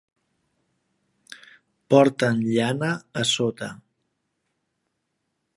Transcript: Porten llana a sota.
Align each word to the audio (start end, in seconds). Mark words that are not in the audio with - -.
Porten 1.93 2.41
llana 2.57 2.91
a 3.23 3.27
sota. 3.35 3.71